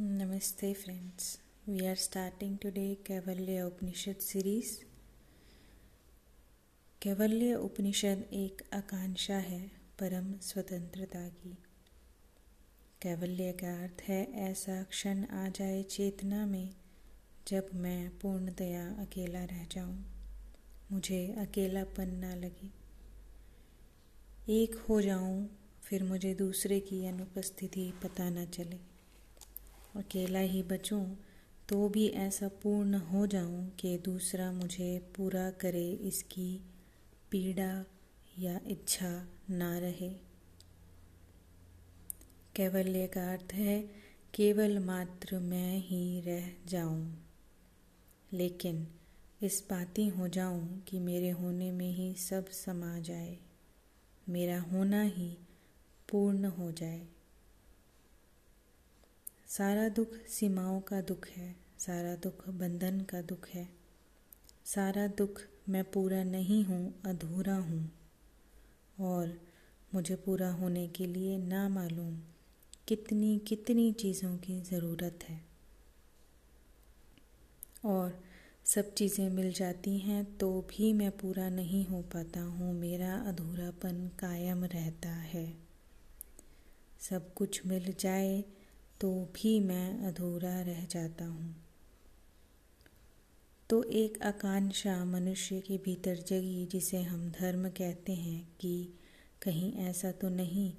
Namaste, 0.00 0.74
friends. 0.74 1.38
We 1.66 1.86
are 1.86 1.96
starting 1.96 2.56
today 2.58 2.98
Kaivalya 3.04 3.66
Upanishad 3.66 4.22
series. 4.22 4.84
कैवल्य 7.02 7.54
उपनिषद 7.54 8.24
एक 8.32 8.62
आकांक्षा 8.72 9.36
है 9.36 9.60
परम 10.00 10.32
स्वतंत्रता 10.42 11.28
की 11.28 11.58
कैवल्य 13.02 13.52
का 13.52 13.82
अर्थ 13.82 14.02
है 14.02 14.32
ऐसा 14.32 14.82
क्षण 14.82 15.24
आ 15.24 15.48
जाए 15.48 15.82
चेतना 15.82 16.46
में 16.46 16.74
जब 17.48 17.68
मैं 17.74 18.18
पूर्णतया 18.18 18.86
अकेला 19.00 19.44
रह 19.44 19.66
जाऊँ, 19.72 20.04
मुझे 20.92 21.34
अकेलापन 21.38 22.14
ना 22.14 22.34
लगे 22.34 22.70
एक 24.48 24.74
हो 24.74 25.00
जाऊँ 25.00 25.50
फिर 25.82 26.04
मुझे 26.04 26.34
दूसरे 26.34 26.80
की 26.80 27.06
अनुपस्थिति 27.06 27.92
पता 28.02 28.30
न 28.30 28.46
चले 28.46 28.91
अकेला 29.96 30.38
ही 30.38 30.62
बचूं 30.62 31.04
तो 31.68 31.88
भी 31.88 32.08
ऐसा 32.08 32.48
पूर्ण 32.48 32.94
हो 32.94 33.26
जाऊँ 33.26 33.70
कि 33.70 33.98
दूसरा 33.98 34.52
मुझे 34.52 34.98
पूरा 35.16 35.50
करे 35.50 35.90
इसकी 35.92 36.60
पीड़ा 37.30 37.84
या 38.38 38.60
इच्छा 38.66 39.28
ना 39.50 39.78
रहे। 39.78 40.10
कैवल्य 42.56 43.06
का 43.06 43.32
अर्थ 43.32 43.52
है, 43.52 43.80
केवल 44.34 44.78
मात्र 44.78 45.38
मैं 45.38 45.78
ही 45.78 46.20
रह 46.20 46.50
जाऊँ। 46.68 47.28
लेकिन 48.32 48.86
इस 49.42 49.64
बाती 49.70 50.08
हो 50.08 50.28
जाऊँ 50.28 50.82
कि 50.88 50.98
मेरे 50.98 51.30
होने 51.30 51.72
में 51.72 51.90
ही 51.92 52.14
सब 52.14 52.48
समा 52.48 52.98
जाए, 52.98 53.38
मेरा 54.28 54.60
होना 54.60 55.02
ही 55.02 55.36
पूर्ण 56.08 56.44
हो 56.44 56.72
जाए। 56.72 57.06
सारा 59.52 59.88
दुख 59.88 60.14
सीमाओं 60.28 60.80
का 60.80 61.00
दुख 61.00 61.26
है, 61.28 61.54
सारा 61.78 62.14
दुख 62.16 62.48
बंधन 62.48 63.00
का 63.00 63.20
दुख 63.22 63.48
है। 63.48 63.68
सारा 64.64 65.06
दुख 65.06 65.40
मैं 65.68 65.82
पूरा 65.84 66.22
नहीं 66.24 66.62
हूँ, 66.64 67.02
अधूरा 67.06 67.56
हूँ। 67.56 67.90
और 69.00 69.34
मुझे 69.94 70.16
पूरा 70.16 70.50
होने 70.50 70.86
के 70.88 71.06
लिए 71.06 71.36
ना 71.38 71.68
मालूम 71.68 72.16
कितनी 72.88 73.38
कितनी 73.38 73.92
चीज़ों 73.92 74.36
की 74.36 74.60
ज़रूरत 74.60 75.24
है। 75.28 75.40
और 77.84 78.18
सब 78.66 78.94
चीज़ें 78.94 79.28
मिल 79.30 79.52
जाती 79.52 79.98
हैं 79.98 80.24
तो 80.38 80.50
भी 80.70 80.92
मैं 80.92 81.10
पूरा 81.10 81.48
नहीं 81.50 81.84
हो 81.86 82.02
पाता 82.14 82.40
हूँ, 82.40 82.72
मेरा 82.74 83.14
अधूरापन 83.28 84.08
कायम 84.18 84.64
रहता 84.64 85.08
है। 85.08 85.46
सब 87.00 87.32
कुछ 87.34 87.66
मिल 87.66 87.94
जाए 88.00 88.44
तो 89.02 89.28
भी 89.34 89.60
मैं 89.60 90.06
अधूरा 90.06 90.60
रह 90.60 90.84
जाता 90.84 91.24
हूँ। 91.24 91.54
तो 93.70 93.82
एक 93.82 94.22
आकांक्षा 94.22 95.04
मनुष्य 95.04 95.60
के 95.60 95.76
भीतर 95.76 96.16
जगी, 96.16 96.66
जिसे 96.66 97.02
हम 97.02 97.30
धर्म 97.30 97.68
कहते 97.68 98.12
हैं 98.12 98.48
कि 98.60 98.92
कहीं 99.42 99.72
ऐसा 99.72 100.12
तो 100.12 100.28
नहीं 100.28 100.72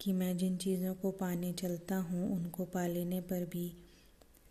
कि 0.00 0.12
मैं 0.12 0.36
जिन 0.36 0.56
चीज़ों 0.56 0.94
को 0.94 1.10
पाने 1.10 1.52
चलता 1.52 1.96
हूँ, 1.96 2.36
उनको 2.36 2.64
पा 2.64 2.86
लेने 2.86 3.20
पर 3.20 3.44
भी 3.44 3.72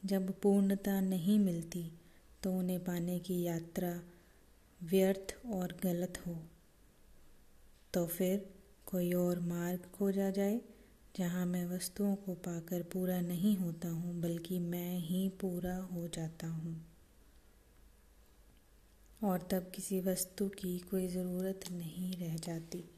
जब 0.06 0.34
पूर्णता 0.42 1.00
नहीं 1.02 1.40
मिलती 1.40 1.92
तो 2.44 2.54
उन्हें 2.54 2.80
पाने 2.80 3.20
की 3.20 3.42
यात्रा 3.42 4.02
व्यर्थ 4.84 5.36
और 5.54 5.78
गलत 5.84 6.18
हो। 6.28 6.38
तो 7.94 8.06
फिर 8.08 8.50
कोई 8.86 9.14
और 9.14 9.40
मार्ग 9.40 9.80
खोजा 9.80 10.30
जाए? 10.30 10.62
जहाँ 11.18 11.46
मैं 11.46 11.66
वस्तुओं 11.66 12.16
को 12.16 12.34
पाकर 12.34 12.84
पूरा 12.84 13.22
नहीं 13.22 13.58
होता 13.58 13.90
हूँ, 13.90 14.22
बल्कि 14.22 14.60
मैं 14.60 15.00
ही 15.00 15.30
पूरा 15.30 15.78
हो 15.78 16.08
जाता 16.08 16.48
हूँ। 16.48 16.86
और 19.24 19.48
तब 19.52 19.72
किसी 19.76 20.02
वस्तु 20.02 20.48
की 20.48 20.80
कोई 20.80 21.08
ज़रूरत 21.08 21.60
नहीं 21.72 22.14
रह 22.14 22.36
जाती। 22.36 22.90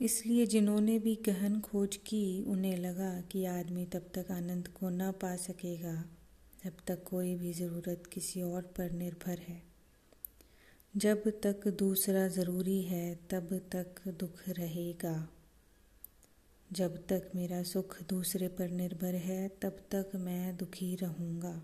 इसलिए 0.00 0.46
जिन्होंने 0.46 0.98
भी 0.98 1.18
गहन 1.26 1.60
खोज 1.60 1.96
की, 1.96 2.42
उन्हें 2.42 2.76
लगा 2.76 3.20
कि 3.20 3.44
आदमी 3.44 3.86
तब 3.86 4.10
तक 4.14 4.30
आनंद 4.30 4.68
को 4.68 4.90
न 4.90 5.12
पा 5.12 5.36
सकेगा, 5.36 6.04
जब 6.64 6.72
तक 6.86 7.04
कोई 7.04 7.34
भी 7.34 7.52
ज़रूरत 7.52 8.02
किसी 8.12 8.42
और 8.42 8.62
पर 8.62 8.90
निर्भर 8.90 9.38
है। 9.38 9.62
जब 10.96 11.28
तक 11.28 11.68
दूसरा 11.68 12.28
ज़रूरी 12.28 12.82
है, 12.82 13.14
तब 13.14 13.68
तक 13.72 14.08
दुख 14.08 14.48
रहेगा। 14.48 15.28
जब 16.72 17.06
तक 17.06 17.30
मेरा 17.34 17.62
सुख 17.62 18.02
दूसरे 18.02 18.48
पर 18.48 18.70
निर्भर 18.70 19.14
है, 19.14 19.48
तब 19.48 19.76
तक 19.90 20.10
मैं 20.14 20.56
दुखी 20.56 20.96
रहूँगा। 20.96 21.62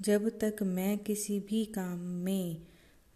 जब 0.00 0.38
तक 0.38 0.56
मैं 0.62 0.98
किसी 0.98 1.40
भी 1.40 1.64
काम 1.64 1.98
में 1.98 2.66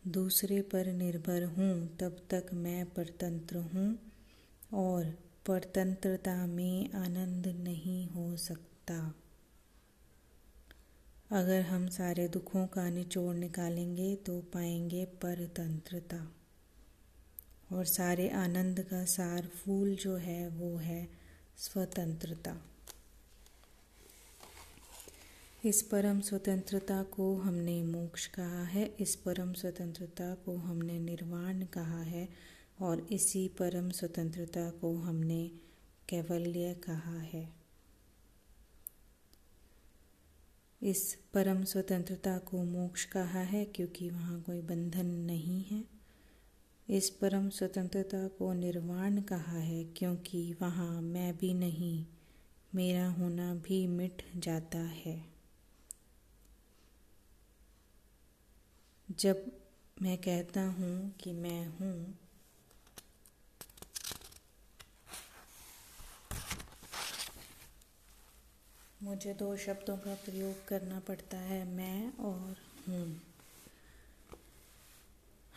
दूसरे 0.09 0.63
पर 0.63 0.87
निर्भर 0.87 1.45
हूँ, 1.45 1.97
तब 1.97 2.17
तक 2.31 2.47
मैं 2.53 2.87
परतंत्र 2.87 3.57
हूँ 3.57 3.99
और 4.73 5.05
परतंत्रता 5.47 6.47
में 6.47 6.93
आनंद 6.93 7.47
नहीं 7.47 8.09
हो 8.09 8.37
सकता। 8.37 9.15
अगर 11.31 11.61
हम 11.61 11.89
सारे 11.89 12.29
दुखों 12.29 12.67
का 12.67 12.91
निचोड़ 12.91 13.37
निकालेंगे 13.37 14.17
तो 14.17 14.41
पाएँगे 14.41 15.05
परतंत्रता। 15.05 16.35
और 17.72 17.84
सारे 17.84 18.28
आनंद 18.28 18.81
का 18.81 19.05
सार 19.05 19.47
फूल 19.47 19.97
जो 19.97 20.16
है, 20.16 20.49
वो 20.49 20.77
है 20.77 21.09
स्वतंत्रता। 21.56 22.56
इस 25.65 25.82
परम 25.82 26.21
स्वतंत्रता 26.21 27.03
को 27.03 27.37
हमने 27.37 27.82
मोक्ष 27.82 28.27
कहा 28.27 28.65
है, 28.65 28.97
इस 29.00 29.16
परम 29.16 29.53
स्वतंत्रता 29.53 30.34
को 30.34 30.56
हमने 30.56 30.99
निर्वाण 30.99 31.65
कहा 31.65 32.03
है 32.03 32.28
और 32.81 33.06
इसी 33.12 33.49
परम 33.49 33.91
स्वतंत्रता 33.91 34.71
को 34.71 34.97
हमने 34.97 35.50
कैवल्य 36.09 36.75
कहा 36.75 37.19
है। 37.19 37.49
इस 40.82 41.19
परम 41.34 41.65
स्वतंत्रता 41.65 42.38
को 42.38 42.65
मोक्ष 42.65 43.05
कहा 43.05 43.41
है 43.41 43.65
क्योंकि 43.65 44.11
वहाँ 44.11 44.41
कोई 44.41 44.61
बंधन 44.61 45.06
नहीं 45.06 45.65
है। 45.65 46.02
इस 46.93 47.09
परम 47.11 47.49
स्वतंत्रता 47.49 48.27
को 48.29 48.53
निर्वाण 48.53 49.21
कहा 49.21 49.59
है, 49.59 49.85
क्योंकि 49.85 50.55
वहाँ 50.61 51.01
मैं 51.03 51.37
भी 51.37 51.55
नहीं, 51.55 52.05
मेरा 52.75 53.07
होना 53.09 53.55
भी 53.55 53.87
मिट 53.87 54.23
जाता 54.37 54.79
है। 54.79 55.17
जब 59.09 59.51
मैं 60.03 60.19
कहता 60.19 60.61
हूँ 60.61 61.15
कि 61.21 61.33
मैं 61.33 61.67
हूँ, 61.67 62.19
मुझे 69.03 69.35
दो 69.35 69.57
शब्दों 69.57 69.97
का 69.97 70.15
प्रयोग 70.15 70.69
करना 70.69 71.01
पड़ता 71.01 71.37
है, 71.37 71.65
मैं 71.65 72.13
और 72.25 72.57
हूँ। 72.89 73.31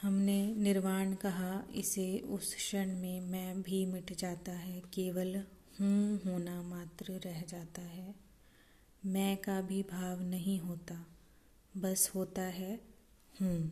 हमने 0.05 0.55
निर्वाण 0.55 1.13
कहा, 1.13 1.63
इसे 1.75 2.19
उस 2.19 2.55
क्षण 2.55 2.87
में 2.87 3.21
मैं 3.21 3.61
भी 3.61 3.85
मिट 3.85 4.13
जाता 4.13 4.51
है, 4.51 4.81
केवल 4.81 5.35
हूँ 5.79 6.21
होना 6.25 6.61
मात्र 6.61 7.21
रह 7.25 7.41
जाता 7.41 7.81
है। 7.81 8.15
मैं 9.05 9.37
का 9.37 9.61
भी 9.61 9.83
भाव 9.83 10.21
नहीं 10.21 10.59
होता, 10.59 11.05
बस 11.77 12.11
होता 12.15 12.41
है 12.41 12.81
हूँ। 13.41 13.71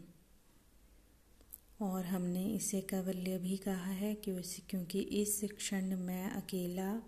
और 1.82 2.06
हमने 2.06 2.46
इसे 2.46 2.82
कवल्य 2.82 3.38
भी 3.38 3.58
कहा 3.58 3.92
है 3.92 4.16
कि 4.16 4.42
क्योंकि 4.70 5.00
इस 5.00 5.42
क्षण 5.44 5.96
मैं 5.96 6.32
अकेला, 6.32 7.02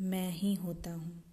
मैं 0.00 0.30
ही 0.30 0.54
होता 0.54 0.92
हूँ। 0.92 1.24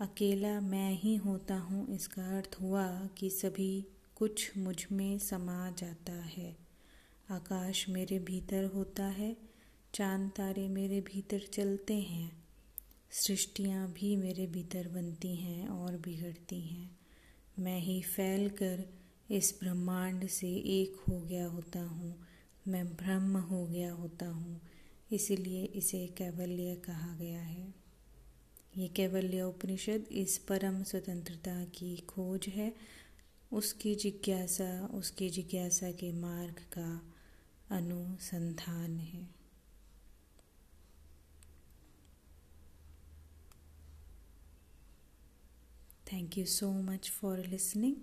अकेला 0.00 0.60
मैं 0.60 0.92
ही 0.92 1.16
होता 1.16 1.54
हूँ, 1.54 1.94
इसका 1.94 2.36
अर्थ 2.36 2.56
हुआ 2.60 3.06
कि 3.06 3.30
सभी 3.30 3.86
कुछ 4.16 4.56
मुझमें 4.58 5.18
समा 5.18 5.70
जाता 5.70 6.12
है। 6.12 6.56
आकाश 7.30 7.88
मेरे 7.88 8.18
भीतर 8.18 8.64
होता 8.64 9.04
है, 9.04 9.36
चाँद 9.94 10.30
तारे 10.30 10.66
मेरे 10.68 11.00
भीतर 11.00 11.46
चलते 11.52 11.94
हैं, 11.94 12.30
सृष्टियाँ 13.10 13.86
भी 13.88 14.14
मेरे 14.16 14.46
भीतर 14.46 14.88
बनती 14.88 15.34
हैं 15.36 15.68
और 15.68 15.96
बिगड़ती 15.96 16.60
हैं। 16.60 16.90
मैं 17.58 17.78
ही 17.80 18.00
फैल 18.02 18.48
कर 18.50 18.84
इस 19.30 19.54
ब्रह्मांड 19.60 20.26
से 20.28 20.48
एक 20.72 20.96
हो 21.08 21.20
गया 21.20 21.46
होता 21.46 21.80
हूँ, 21.80 22.14
मैं 22.68 22.86
ब्रह्म 22.86 23.36
हो 23.42 23.66
गया 23.66 23.92
होता 23.92 24.26
हूँ, 24.26 24.60
इसलिए 25.12 25.64
इसे 25.64 26.06
कैवल्य 26.18 26.74
कहा 26.84 27.16
गया 27.16 27.40
है। 27.40 27.74
ये 28.78 28.88
कैवल्य 28.88 29.42
उपनिषद 29.42 30.04
इस 30.12 30.36
परम 30.38 30.82
स्वतंत्रता 30.82 31.64
की 31.64 31.96
खोज 32.08 32.46
है 32.48 32.72
उसकी 33.52 33.94
जिज्ञासा 33.94 34.86
उसकी 34.86 35.30
जिज्ञासा 35.30 35.90
के 35.92 36.12
मार्ग 36.12 36.60
का 36.78 37.02
अनुसंधान 37.76 38.98
है। 38.98 39.24
Thank 46.12 46.38
you 46.38 46.46
so 46.46 46.72
much 46.72 47.10
for 47.10 47.38
listening 47.38 47.96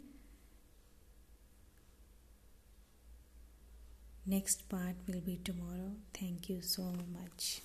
next 4.28 4.62
part 4.62 5.10
will 5.10 5.22
be 5.22 5.36
tomorrow 5.38 5.90
thank 6.22 6.50
you 6.50 6.62
so 6.62 6.92
much 6.92 7.62